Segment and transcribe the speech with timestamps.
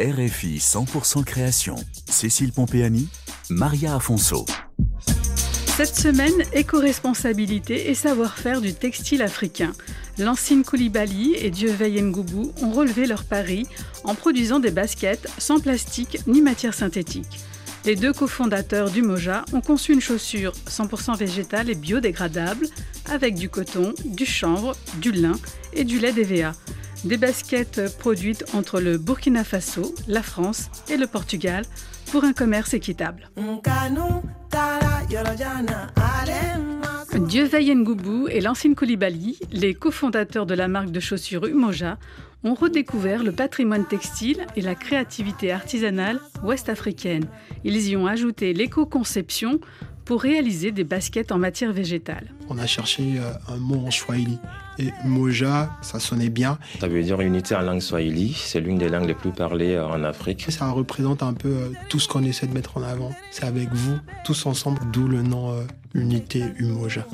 [0.00, 1.74] RFI 100% création.
[2.08, 3.08] Cécile Pompéani,
[3.50, 4.46] Maria Afonso.
[5.76, 9.72] Cette semaine, éco-responsabilité et savoir-faire du textile africain.
[10.16, 13.66] Lancine Koulibaly et Dieuveille Ngoubou ont relevé leur pari
[14.04, 17.40] en produisant des baskets sans plastique ni matière synthétique.
[17.84, 22.68] Les deux cofondateurs du Moja ont conçu une chaussure 100% végétale et biodégradable
[23.10, 25.34] avec du coton, du chanvre, du lin
[25.72, 26.52] et du lait d'EVA.
[27.04, 31.64] Des baskets produites entre le Burkina Faso, la France et le Portugal
[32.10, 33.30] pour un commerce équitable.
[37.18, 41.98] Dieu Ngoubou et Lancine Koulibaly, les cofondateurs de la marque de chaussures Umoja,
[42.44, 47.26] ont redécouvert le patrimoine textile et la créativité artisanale ouest-africaine.
[47.64, 49.60] Ils y ont ajouté l'éco-conception
[50.08, 52.28] pour réaliser des baskets en matière végétale.
[52.48, 54.38] On a cherché euh, un mot en swahili
[54.78, 56.58] et moja, ça sonnait bien.
[56.80, 59.86] Ça veut dire unité en langue swahili, c'est l'une des langues les plus parlées euh,
[59.86, 60.46] en Afrique.
[60.48, 63.10] Ça représente un peu euh, tout ce qu'on essaie de mettre en avant.
[63.30, 65.54] C'est avec vous, tous ensemble, d'où le nom
[65.92, 67.06] Unité Umoja.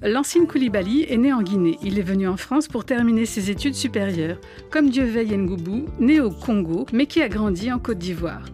[0.00, 1.76] L'ancien Koulibaly est né en Guinée.
[1.82, 4.40] Il est venu en France pour terminer ses études supérieures,
[4.70, 8.44] comme Dieuveille Ngoubou, né au Congo, mais qui a grandi en Côte d'Ivoire.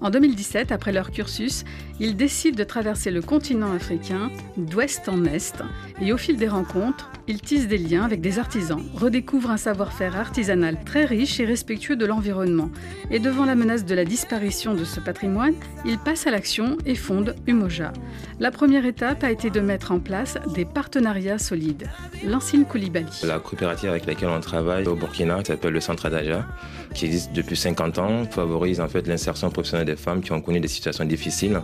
[0.00, 1.64] En 2017, après leur cursus,
[1.98, 5.62] ils décident de traverser le continent africain d'ouest en est
[6.00, 10.16] et au fil des rencontres, ils tissent des liens avec des artisans, redécouvrent un savoir-faire
[10.16, 12.70] artisanal très riche et respectueux de l'environnement.
[13.10, 16.94] Et devant la menace de la disparition de ce patrimoine, ils passent à l'action et
[16.94, 17.92] fondent Umoja.
[18.40, 21.88] La première étape a été de mettre en place des partenariats solides.
[22.26, 23.06] L'ancienne Koulibaly.
[23.24, 26.46] La coopérative avec laquelle on travaille au Burkina s'appelle le Centre Adaja,
[26.94, 30.60] qui existe depuis 50 ans, favorise en fait l'insertion professionnelle des femmes qui ont connu
[30.60, 31.60] des situations difficiles.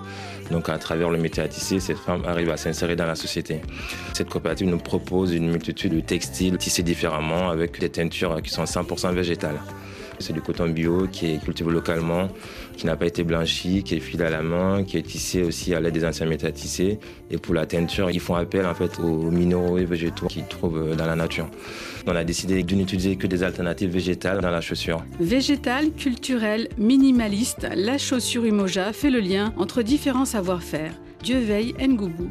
[0.51, 3.61] Donc à travers le métier à tisser, cette femme arrive à s'insérer dans la société.
[4.13, 8.65] Cette coopérative nous propose une multitude de textiles tissés différemment avec des teintures qui sont
[8.65, 9.61] 100% végétales.
[10.19, 12.29] C'est du coton bio qui est cultivé localement,
[12.77, 15.75] qui n'a pas été blanchi, qui est filé à la main, qui est tissé aussi
[15.75, 16.99] à l'aide des anciens métiers à tisser.
[17.31, 20.95] Et pour la teinture, ils font appel en fait aux minéraux et végétaux qu'ils trouvent
[20.97, 21.49] dans la nature.
[22.07, 25.05] On a décidé de n'utiliser que des alternatives végétales dans la chaussure.
[25.21, 30.93] Végétale, culturelle, minimaliste, la chaussure Umoja fait le lien entre différents savoir-faire.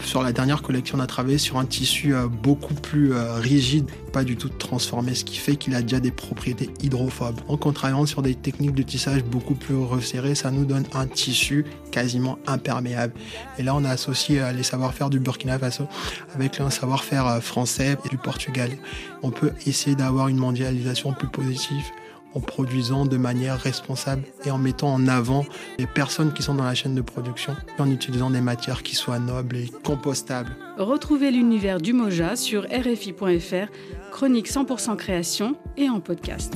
[0.05, 3.89] Sur la dernière collection, on a travaillé sur un tissu euh, beaucoup plus euh, rigide,
[4.13, 7.41] pas du tout transformé, ce qui fait qu'il a déjà des propriétés hydrophobes.
[7.49, 11.65] En travaillant sur des techniques de tissage beaucoup plus resserrées, ça nous donne un tissu
[11.91, 13.13] quasiment imperméable.
[13.59, 15.89] Et là, on a associé euh, les savoir-faire du Burkina Faso
[16.33, 18.69] avec un savoir-faire français et du Portugal.
[19.23, 21.83] On peut essayer d'avoir une mondialisation plus positive
[22.35, 25.45] en produisant de manière responsable et en mettant en avant
[25.79, 28.95] les personnes qui sont dans la chaîne de production et en utilisant des matières qui
[28.95, 30.55] soient nobles et compostables.
[30.77, 33.71] Retrouvez l'univers du Moja sur rfi.fr,
[34.11, 36.53] chronique 100% création et en podcast.